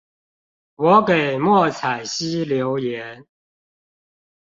[0.77, 3.27] 我給莫彩曦留言